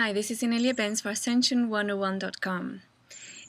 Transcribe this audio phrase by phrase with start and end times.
[0.00, 2.82] Hi, this is Inelia Benz for Ascension101.com.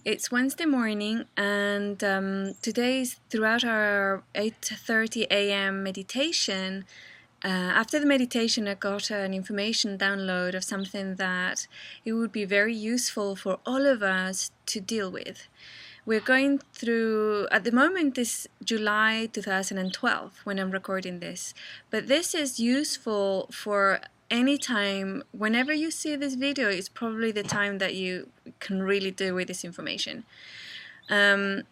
[0.03, 5.83] It's Wednesday morning, and um, today is throughout our 8:30 a.m.
[5.83, 6.85] meditation.
[7.45, 7.49] Uh,
[7.81, 11.67] after the meditation, I got an information download of something that
[12.03, 15.47] it would be very useful for all of us to deal with.
[16.03, 21.53] We're going through, at the moment, this July 2012 when I'm recording this,
[21.91, 27.77] but this is useful for anytime, whenever you see this video, it's probably the time
[27.79, 30.23] that you can really do with this information.
[31.09, 31.63] Um,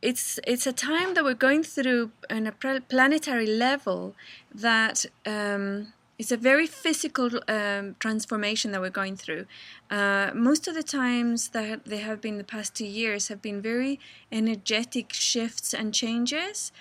[0.00, 4.16] it's it's a time that we're going through on a planetary level
[4.52, 9.46] that um, it's a very physical um, transformation that we're going through.
[9.90, 13.62] Uh, most of the times that they have been the past two years have been
[13.62, 14.00] very
[14.30, 16.72] energetic shifts and changes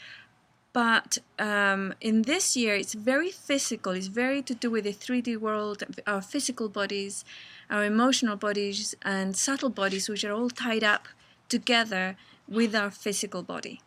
[0.73, 3.93] but um, in this year it's very physical.
[3.93, 7.25] It's very to do with the 3d world our physical bodies
[7.71, 11.07] our emotional bodies and subtle bodies which are all tied up
[11.47, 13.81] together with our physical body.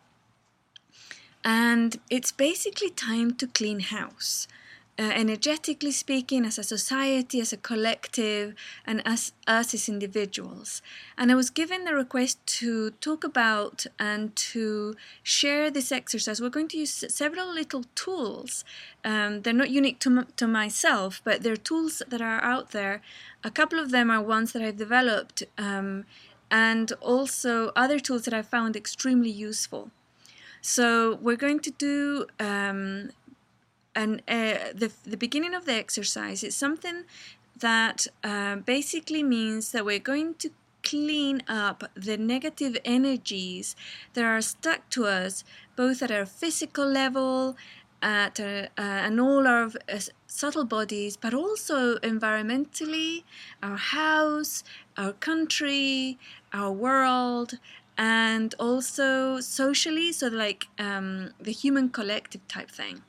[1.43, 4.47] And it's basically time to clean house
[4.97, 10.81] uh, energetically speaking, as a society, as a collective, and as us as individuals.
[11.17, 16.41] And I was given the request to talk about and to share this exercise.
[16.41, 18.63] We're going to use several little tools.
[19.03, 23.01] Um, they're not unique to, to myself, but they're tools that are out there.
[23.43, 26.05] A couple of them are ones that I've developed, um,
[26.49, 29.91] and also other tools that I found extremely useful.
[30.61, 33.11] So we're going to do um,
[33.95, 37.05] and uh, the, the beginning of the exercise is something
[37.59, 40.49] that uh, basically means that we're going to
[40.83, 43.75] clean up the negative energies
[44.13, 45.43] that are stuck to us
[45.75, 47.57] both at our physical level
[48.01, 53.23] at uh, and all our uh, subtle bodies but also environmentally
[53.63, 54.63] our house
[54.95, 56.19] our country
[56.53, 57.57] our world
[57.97, 63.01] and also socially so like um, the human collective type thing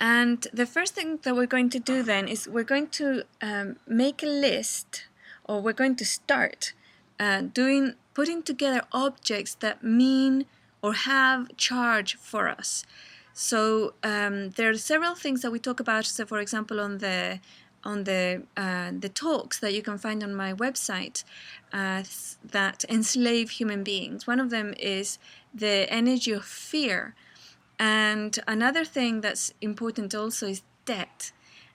[0.00, 3.76] and the first thing that we're going to do then is we're going to um,
[3.86, 5.06] make a list,
[5.44, 6.72] or we're going to start
[7.20, 10.46] uh, doing putting together objects that mean
[10.82, 12.84] or have charge for us.
[13.32, 16.04] So um, there are several things that we talk about.
[16.04, 17.40] So, for example, on the
[17.84, 21.24] on the uh, the talks that you can find on my website
[21.72, 22.02] uh,
[22.44, 24.26] that enslave human beings.
[24.26, 25.18] One of them is
[25.54, 27.14] the energy of fear
[27.82, 31.32] and another thing that's important also is debt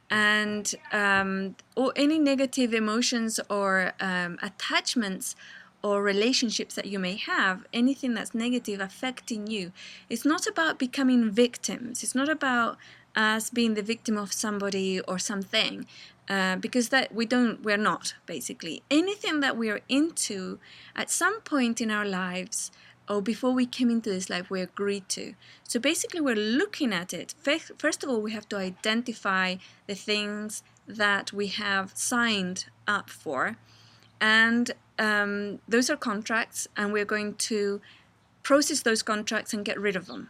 [0.10, 5.36] and um, or any negative emotions or um, attachments
[5.84, 9.74] or relationships that you may have, anything that's negative affecting you.
[10.10, 12.04] It's not about becoming victims.
[12.04, 12.78] It's not about
[13.14, 15.86] us being the victim of somebody or something,
[16.30, 17.64] uh, because that we don't.
[17.64, 20.60] We're not basically anything that we are into.
[20.96, 22.72] At some point in our lives,
[23.10, 25.34] or before we came into this life, we agreed to.
[25.64, 27.34] So basically, we're looking at it.
[27.78, 29.56] First of all, we have to identify
[29.88, 33.58] the things that we have signed up for,
[34.20, 37.82] and um, those are contracts, and we're going to
[38.44, 40.30] process those contracts and get rid of them.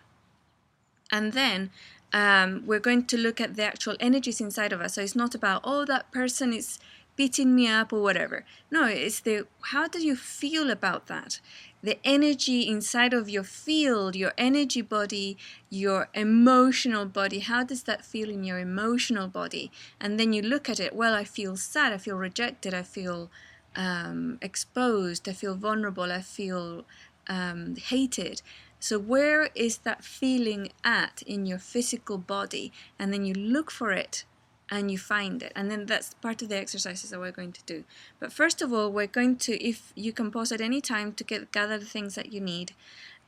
[1.12, 1.70] And then
[2.14, 4.96] um, we're going to look at the actual energies inside of us.
[4.96, 6.80] So it's not about, oh, that person is
[7.16, 8.46] beating me up or whatever.
[8.72, 11.40] No, it's the how do you feel about that?
[11.84, 15.38] The energy inside of your field, your energy body,
[15.70, 19.72] your emotional body, how does that feel in your emotional body?
[20.00, 23.30] And then you look at it, well, I feel sad, I feel rejected, I feel
[23.76, 26.84] um, exposed, I feel vulnerable, I feel
[27.28, 28.42] um, hated.
[28.80, 32.72] So, where is that feeling at in your physical body?
[33.00, 34.26] And then you look for it
[34.70, 35.52] and you find it.
[35.56, 37.84] And then that's part of the exercises that we're going to do.
[38.20, 41.24] But first of all we're going to if you can pause at any time to
[41.24, 42.74] get gather the things that you need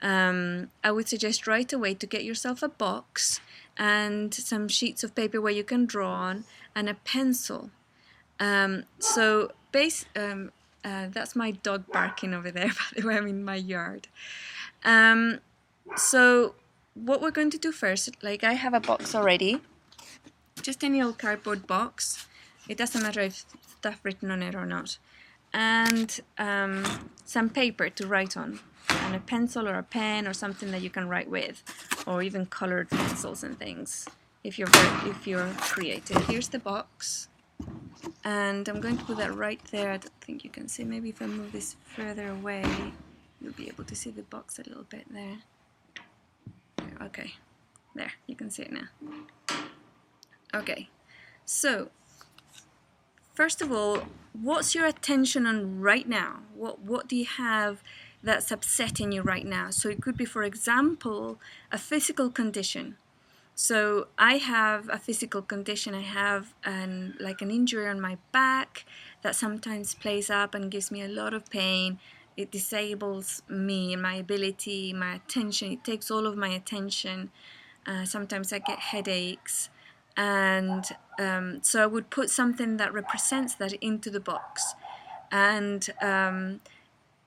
[0.02, 3.42] um, i would suggest right away to get yourself a box
[3.78, 6.44] and some sheets of paper where you can draw on
[6.76, 7.70] and a pencil.
[8.40, 10.52] Um, so base um,
[10.84, 14.08] uh, that's my dog barking over there by the way i'm in my yard.
[14.84, 15.40] Um,
[15.96, 16.56] so
[16.94, 19.62] what we're going to do first like i have a box already
[20.62, 22.28] just any old cardboard box.
[22.68, 23.46] It doesn't matter if
[23.78, 24.98] stuff written on it or not.
[25.52, 26.86] And um,
[27.26, 28.60] some paper to write on,
[28.90, 31.64] and a pencil or a pen or something that you can write with,
[32.06, 34.08] or even colored pencils and things.
[34.44, 37.30] If you're very, if you're creative, here's the box,
[38.24, 39.92] and I'm going to put that right there.
[39.92, 40.84] I don't think you can see.
[40.84, 42.64] Maybe if I move this further away,
[43.42, 45.38] you'll be able to see the box a little bit there.
[47.02, 47.34] Okay,
[47.96, 48.88] there you can see it now.
[50.54, 50.90] Okay,
[51.46, 51.90] so
[53.36, 54.04] first of all,
[54.34, 56.42] what's your attention on right now?
[56.56, 57.84] What what do you have
[58.24, 59.70] that's upsetting you right now?
[59.70, 61.40] So it could be, for example,
[61.72, 62.98] a physical condition.
[63.54, 65.94] So I have a physical condition.
[65.94, 68.86] I have an like an injury on my back
[69.22, 72.00] that sometimes plays up and gives me a lot of pain.
[72.38, 75.74] It disables me, my ability, my attention.
[75.74, 77.32] It takes all of my attention.
[77.86, 79.70] Uh, sometimes I get headaches
[80.20, 80.86] and
[81.18, 84.76] um, so I would put something that represents that into the box.
[85.32, 86.60] And um,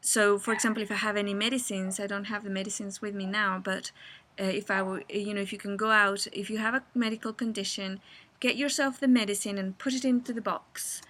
[0.02, 3.24] so, for example, if I have any medicines, I don't have the medicines with me
[3.24, 3.92] now, but
[4.38, 7.32] uh, if I you know, if you can go out, if you have a medical
[7.32, 7.98] condition,
[8.40, 11.00] get yourself the medicine and put it into the box.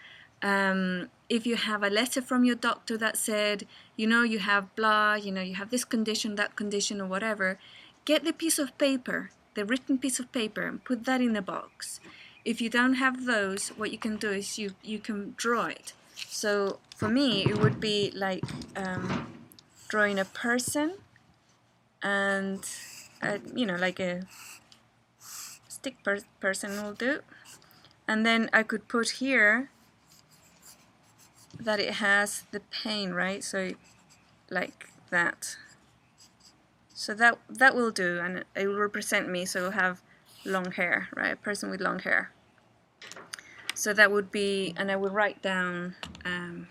[0.41, 4.73] Um, if you have a letter from your doctor that said, you know, you have
[4.77, 7.59] blah, you know, you have this condition, that condition, or whatever,
[8.05, 11.43] get the piece of paper the written piece of paper and put that in the
[11.43, 12.01] box.
[12.45, 15.93] If you don't have those, what you can do is you, you can draw it.
[16.15, 18.45] So for me, it would be like
[18.77, 19.27] um,
[19.89, 20.95] drawing a person
[22.03, 22.69] and,
[23.23, 24.23] a, you know, like a
[25.69, 27.21] stick per person will do.
[28.09, 29.71] And then I could put here
[31.59, 33.45] that it has the pain, right?
[33.45, 33.73] So
[34.51, 35.57] like that.
[37.03, 39.45] So that that will do, and it will represent me.
[39.45, 40.01] So it'll have
[40.45, 41.33] long hair, right?
[41.33, 42.31] A person with long hair.
[43.75, 46.69] So that would be, and I would write down um,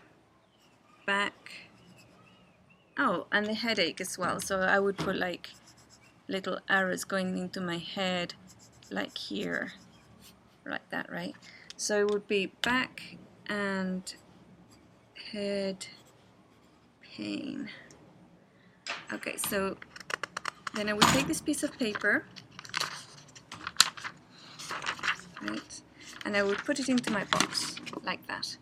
[1.06, 1.68] back.
[2.98, 4.40] Oh, and the headache as well.
[4.40, 5.50] So I would put like
[6.30, 8.36] little arrows going into my head,
[8.90, 9.74] like here,
[10.66, 11.36] like that, right?
[11.76, 13.18] So it would be back
[13.48, 14.16] and
[15.34, 15.88] head
[17.02, 17.70] pain.
[19.12, 19.76] Okay, so
[20.74, 22.26] then I would take this piece of paper,
[25.42, 25.82] right,
[26.26, 28.58] and I would put it into my box like that.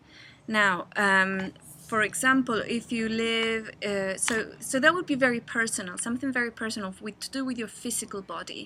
[0.48, 1.52] Now, um,
[1.90, 6.52] for example, if you live, uh, so so that would be very personal, something very
[6.62, 8.62] personal with to do with your physical body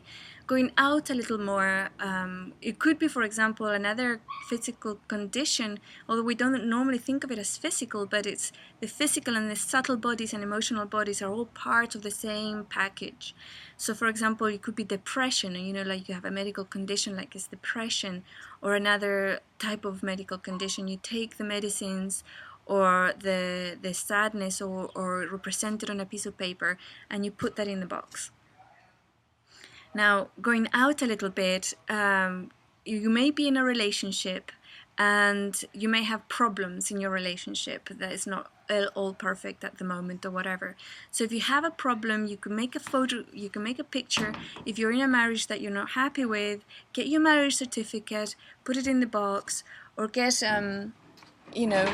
[0.47, 1.88] going out a little more.
[1.99, 7.31] Um, it could be, for example, another physical condition, although we don't normally think of
[7.31, 11.31] it as physical, but it's the physical and the subtle bodies and emotional bodies are
[11.31, 13.35] all part of the same package.
[13.79, 17.17] So, for example, it could be depression, you know, like you have a medical condition
[17.17, 18.23] like it's depression,
[18.61, 20.88] or another type of medical condition.
[20.88, 22.23] You take the medicines
[22.66, 26.78] or the the sadness or, or represent it on a piece of paper
[27.11, 28.31] and you put that in the box
[29.94, 32.50] now, going out a little bit, um,
[32.84, 34.50] you may be in a relationship
[34.99, 38.50] and you may have problems in your relationship that is not
[38.94, 40.75] all perfect at the moment or whatever.
[41.11, 43.84] So if you have a problem, you can make a photo, you can make a
[43.84, 44.32] picture.
[44.66, 48.34] If you're in a marriage that you're not happy with, get your marriage certificate,
[48.64, 49.64] put it in the box,
[49.96, 50.94] or get um,
[51.52, 51.87] you know,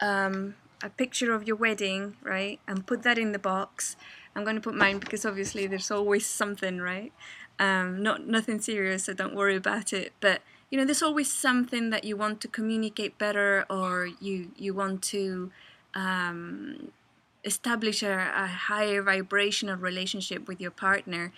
[0.00, 3.96] um, a picture of your wedding, right, and put that in the box.
[4.34, 7.12] I'm going to put mine because obviously there's always something, right?
[7.58, 10.12] Um, not nothing serious, so don't worry about it.
[10.20, 14.74] But you know, there's always something that you want to communicate better, or you you
[14.74, 15.50] want to
[15.94, 16.92] um,
[17.44, 21.32] establish a, a, higher vibrational relationship with your partner.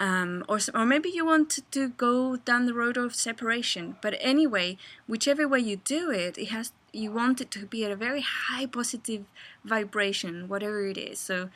[0.00, 3.96] Um, or, or maybe you want to, go down the road of separation.
[4.00, 4.76] But anyway,
[5.08, 8.22] whichever way you do it, it has you want it to be at a very
[8.22, 9.24] high positive
[9.64, 11.18] vibration, whatever it is.
[11.18, 11.50] So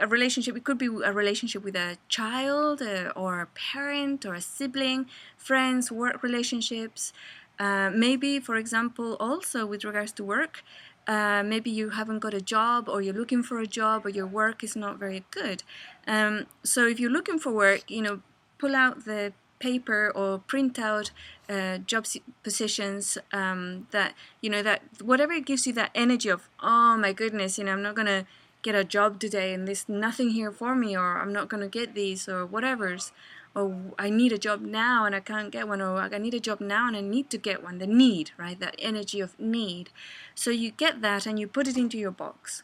[0.00, 4.34] a relationship it could be a relationship with a child uh, or a parent or
[4.34, 7.12] a sibling friends work relationships
[7.58, 10.62] uh, maybe for example also with regards to work
[11.06, 14.26] uh, maybe you haven't got a job or you're looking for a job or your
[14.26, 15.62] work is not very good.
[16.06, 18.20] Um, so if you're looking for work you know
[18.58, 21.12] pull out the paper or print out
[21.48, 22.04] uh, job
[22.42, 27.58] positions um, that you know that whatever gives you that energy of oh my goodness
[27.58, 28.26] you know i'm not gonna
[28.62, 31.94] get a job today and there's nothing here for me or I'm not to get
[31.94, 33.12] these or whatever's
[33.54, 36.40] or I need a job now and I can't get one or I need a
[36.40, 37.78] job now and I need to get one.
[37.78, 38.58] The need right?
[38.58, 39.90] That energy of need.
[40.34, 42.62] So you get that and you put it into your box.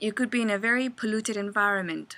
[0.00, 2.16] You could be in a very polluted environment.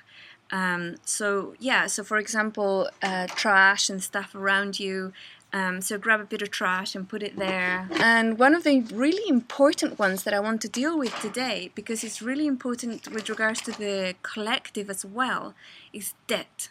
[0.50, 5.12] Um, so yeah so for example uh, trash and stuff around you.
[5.50, 7.88] Um, so grab a bit of trash and put it there.
[7.92, 12.04] And one of the really important ones that I want to deal with today, because
[12.04, 15.54] it's really important with regards to the collective as well,
[15.92, 16.68] is debt.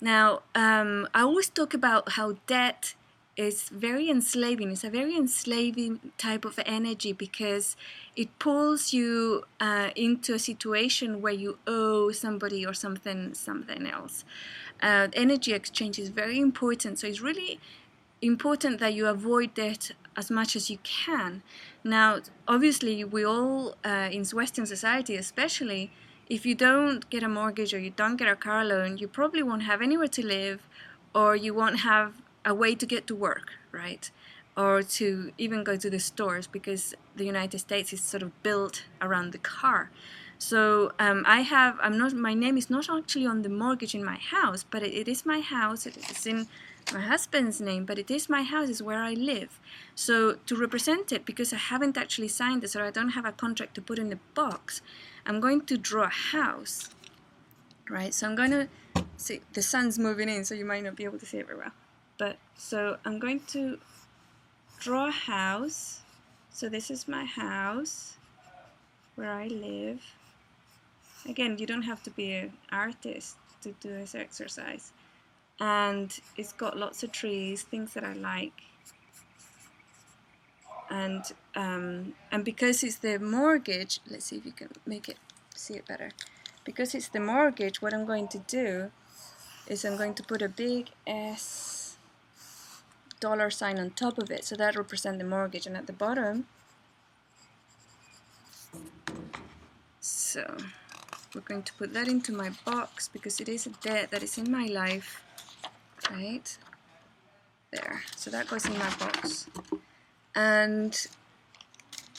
[0.00, 2.94] Now, um, I always talk about how debt
[3.36, 4.70] is very enslaving.
[4.70, 7.76] It's a very enslaving type of energy because
[8.16, 14.24] it pulls you uh, into a situation where you owe somebody or something something else.
[14.82, 16.98] Uh, energy exchange is very important.
[16.98, 17.60] So it's really
[18.20, 21.42] important that you avoid debt as much as you can.
[21.84, 25.90] Now, obviously, we all uh, in Western society, especially,
[26.30, 29.42] if you don't get a mortgage or you don't get a car loan, you probably
[29.42, 30.68] won't have anywhere to live,
[31.12, 34.10] or you won't have a way to get to work, right?
[34.56, 38.84] Or to even go to the stores because the United States is sort of built
[39.02, 39.90] around the car.
[40.38, 44.04] So um, I have, I'm not, my name is not actually on the mortgage in
[44.04, 45.84] my house, but it, it is my house.
[45.84, 46.46] It is in
[46.94, 49.60] my husband's name, but it is my house, is where I live.
[49.94, 53.32] So to represent it, because I haven't actually signed this or I don't have a
[53.32, 54.80] contract to put in the box,
[55.26, 56.88] I'm going to draw a house,
[57.88, 58.12] right?
[58.12, 58.68] So I'm going to
[59.16, 61.58] see the sun's moving in, so you might not be able to see it very
[61.58, 61.72] well.
[62.18, 63.78] But so I'm going to
[64.78, 66.00] draw a house.
[66.50, 68.16] So this is my house
[69.14, 70.02] where I live.
[71.28, 74.92] Again, you don't have to be an artist to do this exercise.
[75.60, 78.62] And it's got lots of trees, things that I like.
[80.90, 85.18] And um, and because it's the mortgage, let's see if you can make it
[85.54, 86.10] see it better.
[86.64, 88.90] Because it's the mortgage, what I'm going to do
[89.68, 91.96] is I'm going to put a big S
[93.20, 95.66] dollar sign on top of it, so that represents the mortgage.
[95.66, 96.46] And at the bottom,
[100.00, 100.56] so
[101.34, 104.38] we're going to put that into my box because it is a debt that is
[104.38, 105.22] in my life
[106.10, 106.58] right
[107.70, 109.46] there so that goes in my box
[110.34, 111.06] and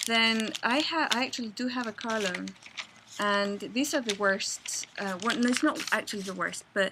[0.08, 2.50] then I have I actually do have a car loan
[3.20, 6.92] and these are the worst uh, no it's not actually the worst but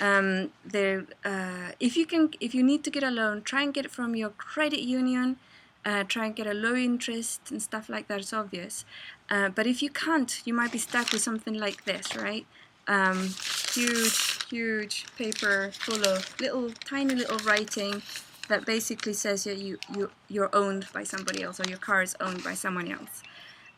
[0.00, 3.84] um, uh, if you can if you need to get a loan try and get
[3.84, 5.36] it from your credit union
[5.84, 8.84] uh, try and get a low interest and stuff like that, it's obvious.
[9.30, 12.46] Uh, but if you can't, you might be stuck with something like this, right?
[12.86, 13.30] Um,
[13.72, 18.02] huge, huge paper full of little, tiny little writing
[18.50, 22.14] that basically says that you, you, you're owned by somebody else or your car is
[22.20, 23.22] owned by someone else.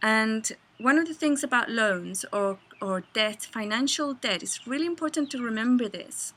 [0.03, 5.31] And one of the things about loans or, or debt, financial debt, it's really important
[5.31, 6.35] to remember this.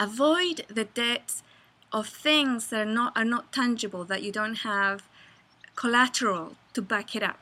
[0.00, 1.42] Avoid the debts
[1.92, 5.02] of things that are not are not tangible that you don't have
[5.74, 7.40] collateral to back it up.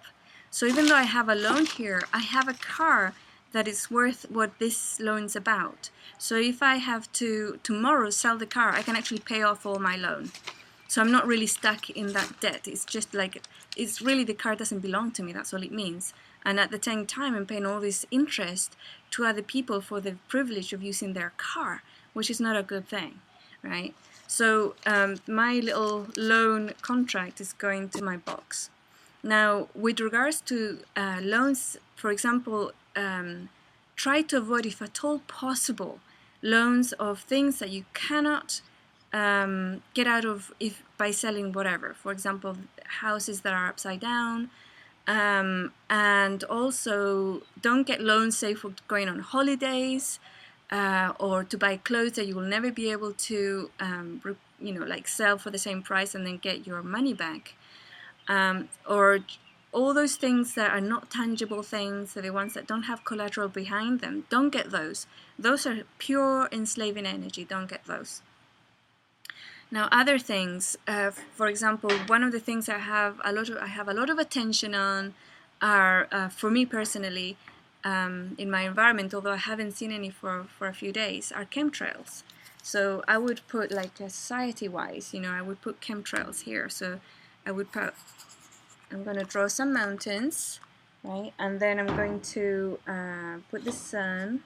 [0.51, 3.13] So even though I have a loan here, I have a car
[3.57, 5.89] that is worth what this loan's about.
[6.19, 9.79] So if I have to tomorrow sell the car, I can actually pay off all
[9.79, 10.31] my loan.
[10.89, 12.69] So I'm not really stuck in that debt.
[12.69, 13.43] It's just like
[13.75, 15.33] it's really the car doesn't belong to me.
[15.33, 16.13] That's all it means.
[16.45, 18.77] And at the same time, I'm paying all this interest
[19.13, 21.83] to other people for the privilege of using their car,
[22.13, 23.21] which is not a good thing,
[23.63, 23.95] right?
[24.27, 28.69] So um, my little loan contract is going to my box.
[29.23, 33.49] Now, with regards to uh, loans, for example, um,
[33.95, 36.01] try to avoid, if at all possible,
[36.43, 38.61] loans of things that you cannot
[39.13, 41.95] um, get out of if by selling whatever.
[41.95, 42.57] For example,
[43.01, 44.51] houses that are upside down,
[45.07, 50.19] um, and also don't get loans, say for going on holidays
[50.71, 54.21] uh, or to buy clothes that you will never be able to, um,
[54.61, 57.55] you know, like sell for the same price and then get your money back,
[58.29, 59.21] um, or
[59.77, 63.49] all those things that are not tangible things, so the ones that don't have collateral
[63.63, 64.99] behind them, don't get those.
[65.47, 67.45] Those are pure enslaving energy.
[67.55, 68.23] Don't get those.
[69.77, 70.63] Now, other things,
[70.95, 73.97] uh, for example, one of the things I have a lot of I have a
[74.01, 75.03] lot of attention on
[75.61, 77.31] are, uh, for me personally,
[77.93, 81.45] um, in my environment, although I haven't seen any for, for a few days, are
[81.57, 82.23] chemtrails.
[82.63, 82.81] So
[83.15, 86.67] I would put like society-wise, you know, I would put chemtrails here.
[86.81, 86.87] So
[87.49, 87.95] I would put,
[88.91, 90.61] I'm going to draw some mountains,
[91.03, 91.33] right?
[91.39, 94.41] And then I'm going to uh, put the sun.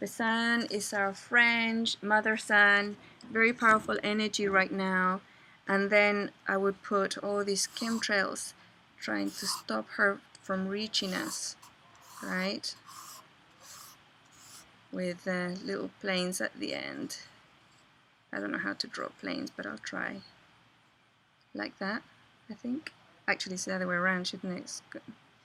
[0.00, 2.96] The sun is our friend, mother sun,
[3.30, 5.20] very powerful energy right now.
[5.68, 8.52] And then I would put all these chemtrails
[9.00, 11.56] trying to stop her from reaching us
[12.22, 12.74] right
[14.92, 17.18] with uh, little planes at the end
[18.32, 20.16] I don't know how to draw planes but I'll try
[21.54, 22.02] like that
[22.50, 22.92] I think.
[23.28, 24.80] Actually it's the other way around shouldn't it?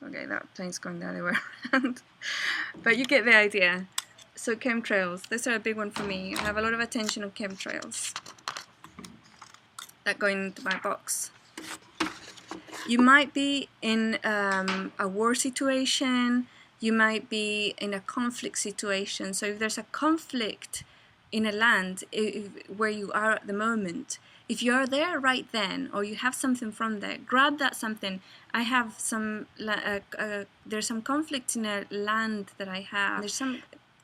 [0.04, 1.34] Okay that plane's going the other way
[1.74, 2.01] around.
[2.84, 3.88] But you get the idea.
[4.36, 5.27] So chemtrails.
[5.30, 6.36] This are a big one for me.
[6.36, 8.13] I have a lot of attention on chemtrails.
[10.04, 11.32] That going into my box.
[12.88, 16.48] You might be in um, a war situation.
[16.80, 19.34] You might be in a conflict situation.
[19.34, 20.84] So if there's a conflict
[21.32, 25.89] in a land if, where you are at the moment, if you're there right then,
[25.94, 28.22] or you have something from there, grab that something.
[28.54, 33.22] I have some, uh, uh, there's some conflict in a land that I have.
[33.22, 33.62] There's some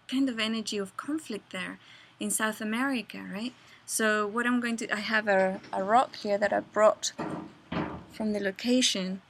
[0.07, 1.79] kind of energy of conflict there
[2.19, 3.53] in South America, right?
[3.85, 7.13] So what I'm going to, I have a, a rock here that I brought
[8.12, 9.21] from the location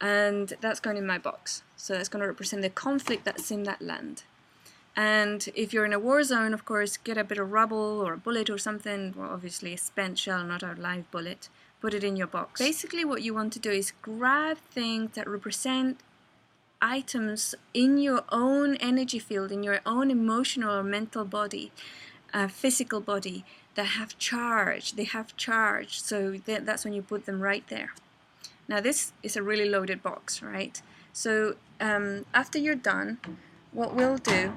[0.00, 1.62] and that's going in my box.
[1.76, 4.22] So that's going to represent the conflict that's in that land.
[4.96, 8.14] And if you're in a war zone, of course, get a bit of rubble or
[8.14, 11.48] a bullet or something, well, obviously a spent shell, not a live bullet,
[11.80, 12.60] put it in your box.
[12.60, 16.00] Basically, what you want to do is grab things that represent
[16.82, 21.72] items in your own energy field, in your own emotional or mental body,
[22.32, 23.44] uh, physical body
[23.74, 24.94] that have charge.
[24.94, 27.92] They have charge, so th- that's when you put them right there.
[28.68, 30.80] Now, this is a really loaded box, right?
[31.12, 33.18] So, um, after you're done,
[33.72, 34.52] what we'll do,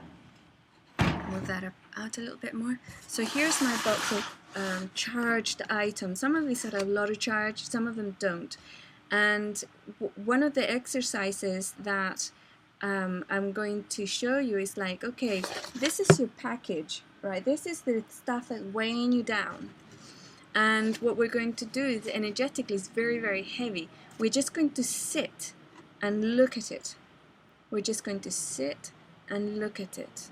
[1.33, 2.79] move that up, out a little bit more.
[3.07, 6.19] So, here's my box of um, charged items.
[6.19, 8.55] Some of these have a lot of charge, some of them don't.
[9.11, 9.63] And
[10.15, 12.31] one of the exercises that
[12.81, 15.43] um, I'm going to show you is like, okay,
[15.75, 17.43] this is your package, right?
[17.43, 19.69] This is the stuff that's weighing you down.
[20.55, 23.89] And what we're going to do is energetically is very, very heavy.
[24.19, 25.53] We're just going to sit
[26.01, 26.95] and look at it.
[27.71, 28.91] We're just going to sit
[29.29, 30.29] and look at it.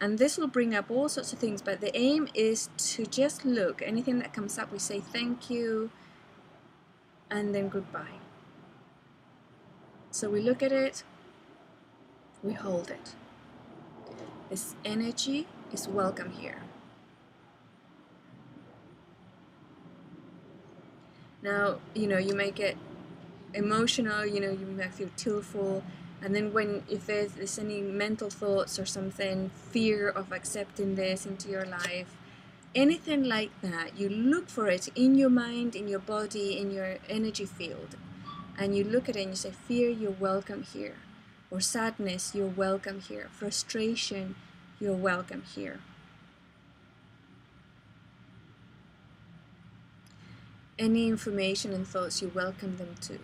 [0.00, 3.44] And this will bring up all sorts of things, but the aim is to just
[3.44, 3.82] look.
[3.82, 5.90] Anything that comes up, we say thank you
[7.30, 8.18] and then goodbye.
[10.10, 11.04] So we look at it,
[12.42, 13.14] we hold it.
[14.48, 16.62] This energy is welcome here.
[21.42, 22.76] Now, you know, you may get
[23.54, 25.84] emotional, you know, you might feel tearful,
[26.22, 31.24] and then when if there's, there's any mental thoughts or something, fear of accepting this
[31.24, 32.14] into your life,
[32.74, 36.98] anything like that, you look for it in your mind, in your body, in your
[37.08, 37.96] energy field,
[38.58, 40.96] and you look at it and you say, Fear, you're welcome here.
[41.50, 43.28] Or sadness, you're welcome here.
[43.32, 44.36] Frustration,
[44.78, 45.80] you're welcome here.
[50.78, 53.18] Any information and thoughts, you welcome them too.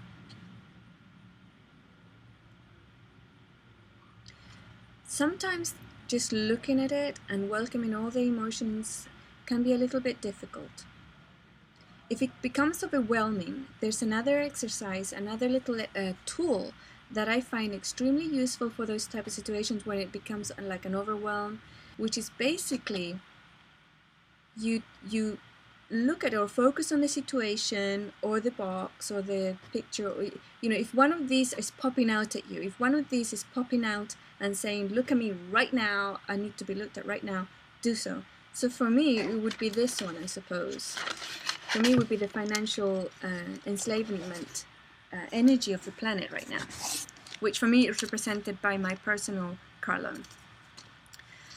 [5.17, 5.75] Sometimes
[6.09, 9.09] just looking at it and welcoming all the emotions
[9.47, 10.85] can be a little bit difficult.
[12.11, 16.75] If it becomes overwhelming, there's another exercise, another little uh, tool
[17.11, 20.95] that I find extremely useful for those type of situations when it becomes like an
[20.95, 21.63] overwhelm,
[21.97, 23.19] which is basically
[24.55, 25.39] you you
[25.91, 30.25] look at or focus on the situation or the box or the picture or,
[30.61, 33.33] you know if one of these is popping out at you if one of these
[33.33, 36.99] is popping out and saying look at me right now i need to be looked
[36.99, 37.47] at right now
[37.83, 38.23] do so
[38.57, 40.97] so for me, it would be this one, I suppose.
[41.69, 44.65] For me, would be the financial uh, enslavement
[45.13, 46.65] uh, energy of the planet right now,
[47.41, 50.23] which for me is represented by my personal car loan.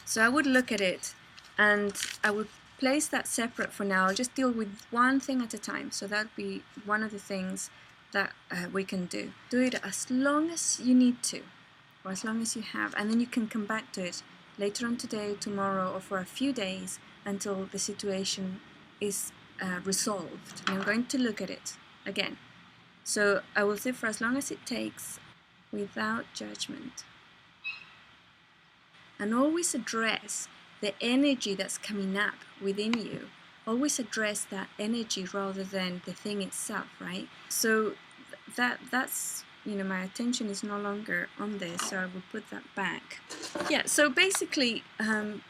[0.03, 1.13] So I would look at it
[1.57, 4.07] and I would place that separate for now.
[4.07, 5.91] I'll just deal with one thing at a time.
[5.91, 7.69] So that would be one of the things
[8.11, 9.33] that uh, we can do.
[9.49, 11.41] Do it as long as you need to,
[12.03, 14.23] or as long as you have, and then you can come back to it
[14.57, 18.59] later on today, tomorrow, or for a few days until the situation
[18.99, 20.61] is uh, resolved.
[20.67, 22.37] And I'm going to look at it again.
[23.03, 25.19] So I will say for as long as it takes
[25.71, 27.03] without judgment.
[29.19, 30.47] And always address
[30.81, 33.29] the energy that's coming up within you.
[33.67, 37.27] Always address that energy rather than the thing itself, right?
[37.49, 37.93] So
[38.55, 42.49] that that's you know my attention is no longer on this so I will put
[42.49, 43.19] that back
[43.69, 45.43] yeah so basically um,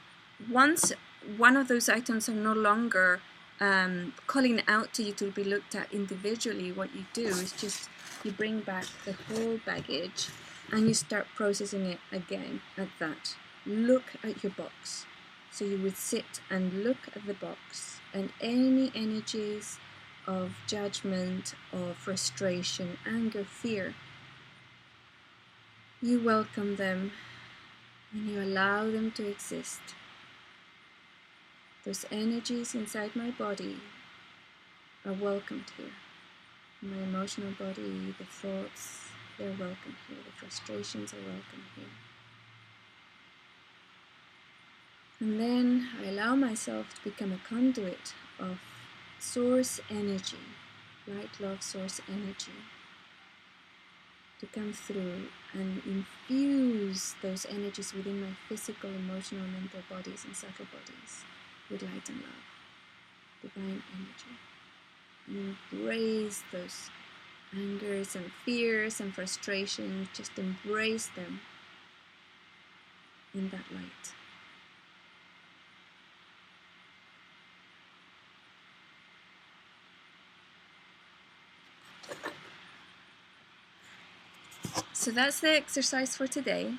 [0.50, 0.92] once
[1.38, 3.22] one of those items are no longer
[3.60, 7.90] um, calling out to you to be looked at individually what you do is just
[8.24, 10.30] you bring back the whole baggage
[10.72, 15.06] and you start processing it again at that look at your box
[15.52, 19.78] so you would sit and look at the box and any energies
[20.28, 23.96] of judgment, of frustration, anger, fear.
[26.02, 27.12] You welcome them
[28.14, 29.82] and you allow them to exist.
[31.86, 33.78] Those energies inside my body
[35.06, 35.94] are welcomed here.
[36.82, 39.06] My emotional body, the thoughts,
[39.38, 40.18] they're welcome here.
[40.26, 42.09] The frustrations are welcome here.
[45.20, 48.60] And then I allow myself to become a conduit of
[49.20, 50.38] source energy,
[51.08, 52.54] light love source energy,
[54.40, 60.68] to come through and infuse those energies within my physical, emotional, mental bodies and subtle
[60.72, 61.26] bodies
[61.70, 62.46] with light and love,
[63.42, 64.38] divine energy.
[65.28, 66.90] And embrace those
[67.54, 71.42] angers and fears and frustrations, just embrace them
[73.34, 74.14] in that light.
[85.10, 86.76] So that's the exercise for today.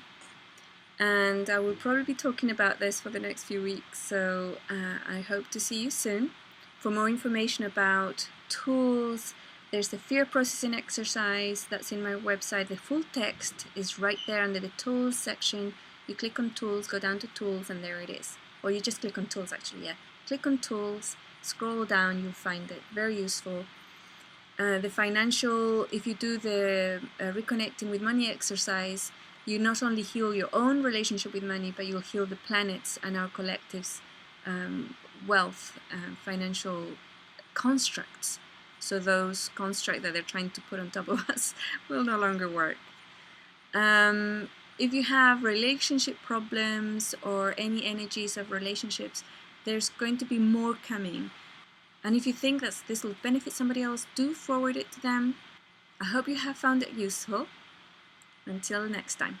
[0.97, 3.99] And I will probably be talking about this for the next few weeks.
[3.99, 6.31] So uh, I hope to see you soon.
[6.79, 9.33] For more information about tools,
[9.69, 12.69] there's the fear processing exercise that's in my website.
[12.69, 15.73] The full text is right there under the tools section.
[16.07, 18.37] You click on tools, go down to tools, and there it is.
[18.63, 19.95] Or you just click on tools actually, yeah.
[20.25, 22.81] Click on tools, scroll down, you'll find it.
[22.93, 23.65] Very useful.
[24.61, 29.11] Uh, the financial, if you do the uh, reconnecting with money exercise,
[29.43, 33.17] you not only heal your own relationship with money, but you'll heal the planet's and
[33.17, 34.01] our collective's
[34.45, 34.95] um,
[35.27, 36.89] wealth and financial
[37.55, 38.37] constructs.
[38.79, 41.55] So those constructs that they're trying to put on top of us
[41.89, 42.77] will no longer work.
[43.73, 49.23] Um, if you have relationship problems or any energies of relationships,
[49.65, 51.31] there's going to be more coming.
[52.03, 55.35] And if you think that this will benefit somebody else, do forward it to them.
[55.99, 57.47] I hope you have found it useful.
[58.45, 59.39] Until next time.